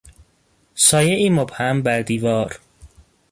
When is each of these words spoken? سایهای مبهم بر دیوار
سایهای 0.75 1.29
مبهم 1.29 1.81
بر 1.81 2.01
دیوار 2.01 2.59